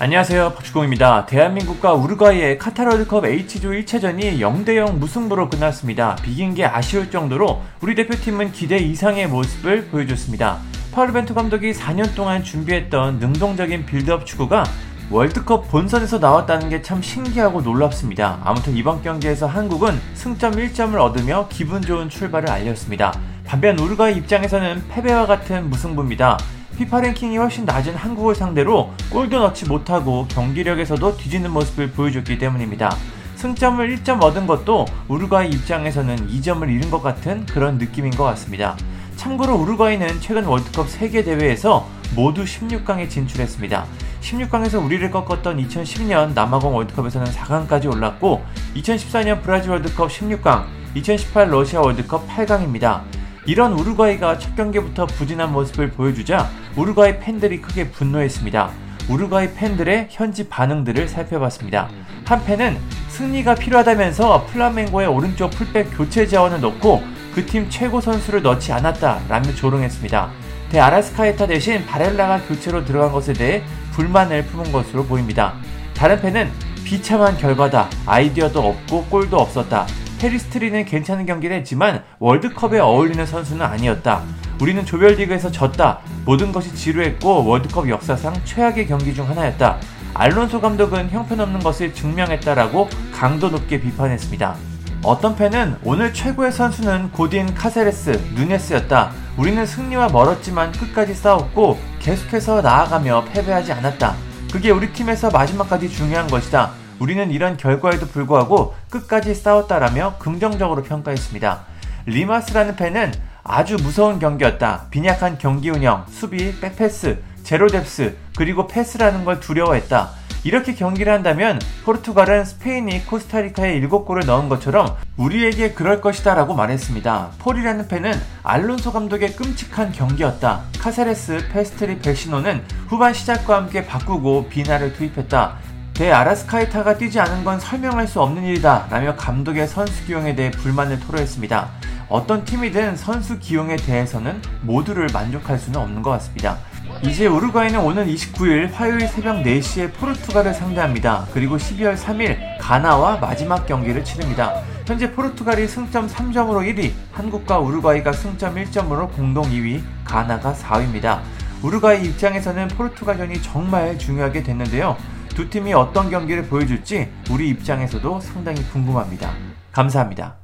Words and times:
안녕하세요. 0.00 0.52
박주공입니다. 0.52 1.26
대한민국과 1.26 1.92
우루과이의 1.94 2.58
카타르 2.58 2.88
월드컵 2.90 3.26
H조 3.26 3.70
1차전이 3.70 4.38
0대0 4.38 4.92
무승부로 4.96 5.50
끝났습니다. 5.50 6.14
비긴 6.22 6.54
게 6.54 6.64
아쉬울 6.64 7.10
정도로 7.10 7.60
우리 7.80 7.96
대표팀은 7.96 8.52
기대 8.52 8.76
이상의 8.78 9.26
모습을 9.26 9.86
보여줬습니다. 9.86 10.58
파울벤투 10.92 11.34
감독이 11.34 11.72
4년 11.72 12.14
동안 12.14 12.44
준비했던 12.44 13.18
능동적인 13.18 13.86
빌드업 13.86 14.24
축구가 14.24 14.62
월드컵 15.10 15.68
본선에서 15.68 16.18
나왔다는 16.20 16.68
게 16.68 16.80
참 16.80 17.02
신기하고 17.02 17.62
놀랍습니다. 17.62 18.38
아무튼 18.44 18.76
이번 18.76 19.02
경기에서 19.02 19.48
한국은 19.48 19.98
승점 20.14 20.52
1점을 20.52 20.94
얻으며 20.94 21.48
기분 21.50 21.82
좋은 21.82 22.08
출발을 22.08 22.48
알렸습니다. 22.48 23.12
반면 23.44 23.76
우루과이 23.76 24.14
입장에서는 24.14 24.84
패배와 24.90 25.26
같은 25.26 25.68
무승부입니다. 25.70 26.38
피파 26.78 27.00
랭킹이 27.00 27.36
훨씬 27.38 27.64
낮은 27.64 27.96
한국을 27.96 28.36
상대로 28.36 28.92
골도 29.10 29.40
넣지 29.40 29.66
못하고 29.66 30.28
경기력에서도 30.28 31.16
뒤지는 31.16 31.50
모습을 31.50 31.90
보여줬기 31.90 32.38
때문입니다. 32.38 32.96
승점을 33.34 33.96
1점 33.96 34.22
얻은 34.22 34.46
것도 34.46 34.86
우루과이 35.08 35.50
입장에서는 35.50 36.28
2점을 36.28 36.70
잃은 36.70 36.88
것 36.88 37.02
같은 37.02 37.44
그런 37.46 37.78
느낌인 37.78 38.12
것 38.12 38.22
같습니다. 38.22 38.76
참고로 39.16 39.56
우루과이는 39.56 40.20
최근 40.20 40.44
월드컵 40.44 40.86
3개 40.86 41.24
대회에서 41.24 41.88
모두 42.14 42.44
16강에 42.44 43.10
진출했습니다. 43.10 43.84
16강에서 44.20 44.84
우리를 44.84 45.10
꺾었던 45.10 45.60
2010년 45.60 46.32
남아공 46.34 46.76
월드컵에서는 46.76 47.26
4강까지 47.26 47.92
올랐고 47.92 48.44
2014년 48.76 49.42
브라질 49.42 49.72
월드컵 49.72 50.10
16강, 50.10 50.66
2018 50.94 51.50
러시아 51.50 51.80
월드컵 51.80 52.28
8강입니다. 52.28 53.02
이런 53.48 53.72
우루과이가 53.72 54.38
첫 54.38 54.54
경기부터 54.56 55.06
부진한 55.06 55.52
모습을 55.52 55.92
보여주자 55.92 56.50
우루과이 56.76 57.18
팬들이 57.18 57.62
크게 57.62 57.90
분노했습니다. 57.90 58.70
우루과이 59.08 59.54
팬들의 59.54 60.08
현지 60.10 60.50
반응들을 60.50 61.08
살펴봤습니다. 61.08 61.88
한 62.26 62.44
팬은 62.44 62.76
승리가 63.08 63.54
필요하다면서 63.54 64.48
플라멩고의 64.52 65.08
오른쪽 65.08 65.48
풀백 65.52 65.96
교체 65.96 66.26
자원을 66.26 66.60
넣고 66.60 67.02
그 67.34 67.46
팀 67.46 67.70
최고 67.70 68.02
선수를 68.02 68.42
넣지 68.42 68.70
않았다 68.70 69.20
라며 69.30 69.54
조롱했습니다. 69.54 70.30
대 70.68 70.78
아라스카에타 70.78 71.46
대신 71.46 71.86
바렐라가 71.86 72.42
교체로 72.42 72.84
들어간 72.84 73.12
것에 73.12 73.32
대해 73.32 73.62
불만을 73.92 74.44
품은 74.44 74.72
것으로 74.72 75.06
보입니다. 75.06 75.54
다른 75.94 76.20
팬은 76.20 76.50
비참한 76.84 77.38
결과다. 77.38 77.88
아이디어도 78.04 78.60
없고 78.60 79.04
골도 79.04 79.38
없었다. 79.38 79.86
페리스트리는 80.18 80.84
괜찮은 80.84 81.26
경기를 81.26 81.56
했지만 81.56 82.02
월드컵에 82.18 82.78
어울리는 82.80 83.24
선수는 83.24 83.64
아니었다. 83.64 84.22
우리는 84.60 84.84
조별리그에서 84.84 85.50
졌다. 85.50 86.00
모든 86.24 86.52
것이 86.52 86.74
지루했고 86.74 87.44
월드컵 87.44 87.88
역사상 87.88 88.34
최악의 88.44 88.86
경기 88.88 89.14
중 89.14 89.28
하나였다. 89.28 89.78
알론소 90.14 90.60
감독은 90.60 91.10
형편없는 91.10 91.60
것을 91.60 91.94
증명했다라고 91.94 92.88
강도 93.14 93.48
높게 93.48 93.80
비판했습니다. 93.80 94.56
어떤 95.04 95.36
팬은 95.36 95.76
오늘 95.84 96.12
최고의 96.12 96.50
선수는 96.50 97.12
고딘 97.12 97.54
카세레스, 97.54 98.20
누네스였다. 98.34 99.12
우리는 99.36 99.64
승리와 99.64 100.08
멀었지만 100.08 100.72
끝까지 100.72 101.14
싸웠고 101.14 101.78
계속해서 102.00 102.62
나아가며 102.62 103.26
패배하지 103.32 103.72
않았다. 103.72 104.16
그게 104.50 104.70
우리 104.70 104.92
팀에서 104.92 105.30
마지막까지 105.30 105.88
중요한 105.88 106.26
것이다. 106.26 106.72
우리는 106.98 107.30
이런 107.30 107.56
결과에도 107.56 108.06
불구하고 108.06 108.74
끝까지 108.90 109.34
싸웠다라며 109.34 110.16
긍정적으로 110.18 110.82
평가했습니다. 110.82 111.60
리마스라는 112.06 112.76
팬은 112.76 113.12
아주 113.44 113.76
무서운 113.76 114.18
경기였다. 114.18 114.86
빈약한 114.90 115.38
경기 115.38 115.70
운영, 115.70 116.04
수비, 116.08 116.58
백패스, 116.60 117.18
zero 117.44 117.73
depth, 117.73 118.16
그리고 118.36 118.66
패스라는 118.66 119.24
걸 119.24 119.40
두려워했다. 119.40 120.10
이렇게 120.44 120.74
경기를 120.74 121.12
한다면 121.12 121.58
포르투갈은 121.84 122.44
스페인이 122.44 123.06
코스타리카에 123.06 123.80
7골을 123.80 124.24
넣은 124.26 124.48
것처럼 124.48 124.96
우리에게 125.16 125.72
그럴 125.72 126.00
것이다 126.00 126.34
라고 126.34 126.54
말했습니다. 126.54 127.30
폴이라는 127.38 127.88
팬은 127.88 128.12
알론소 128.44 128.92
감독의 128.92 129.34
끔찍한 129.34 129.92
경기였다. 129.92 130.62
카세레스, 130.78 131.48
펠리스트리, 131.52 131.98
베시노는 131.98 132.64
후반 132.88 133.14
시작과 133.14 133.56
함께 133.56 133.84
바꾸고 133.84 134.48
비나를 134.48 134.92
투입했다. 134.92 135.56
대 135.98 136.12
아라스카이타가 136.12 136.96
뛰지 136.96 137.18
않은 137.18 137.42
건 137.42 137.58
설명할 137.58 138.06
수 138.06 138.22
없는 138.22 138.44
일이다 138.44 138.86
라며 138.88 139.16
감독의 139.16 139.66
선수 139.66 140.04
기용에 140.06 140.36
대해 140.36 140.48
불만을 140.52 141.00
토로했습니다. 141.00 141.70
어떤 142.08 142.44
팀이든 142.44 142.94
선수 142.94 143.40
기용에 143.40 143.74
대해서는 143.74 144.40
모두를 144.62 145.08
만족할 145.12 145.58
수는 145.58 145.80
없는 145.80 146.02
것 146.02 146.10
같습니다. 146.10 146.58
이제 147.02 147.26
우루과이는 147.26 147.80
오는 147.80 148.06
29일 148.06 148.72
화요일 148.72 149.08
새벽 149.08 149.42
4시에 149.42 149.92
포르투갈을 149.94 150.54
상대합니다. 150.54 151.26
그리고 151.34 151.56
12월 151.56 151.96
3일 151.96 152.38
가나와 152.60 153.16
마지막 153.16 153.66
경기를 153.66 154.04
치릅니다. 154.04 154.54
현재 154.86 155.10
포르투갈이 155.10 155.66
승점 155.66 156.06
3점으로 156.06 156.62
1위, 156.72 156.92
한국과 157.10 157.58
우루과이가 157.58 158.12
승점 158.12 158.54
1점으로 158.54 159.12
공동 159.16 159.50
2위, 159.50 159.82
가나가 160.04 160.54
4위입니다. 160.54 161.18
우루과이 161.60 162.04
입장에서는 162.04 162.68
포르투갈전이 162.68 163.42
정말 163.42 163.98
중요하게 163.98 164.44
됐는데요. 164.44 164.96
두 165.38 165.48
팀이 165.48 165.72
어떤 165.72 166.10
경기를 166.10 166.48
보여줄지 166.48 167.08
우리 167.30 167.48
입장에서도 167.50 168.18
상당히 168.18 168.60
궁금합니다. 168.72 169.32
감사합니다. 169.70 170.34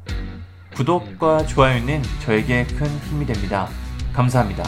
구독과 0.76 1.46
좋아요는 1.46 2.00
저에게 2.20 2.64
큰 2.64 2.86
힘이 2.86 3.26
됩니다. 3.26 3.68
감사합니다. 4.12 4.62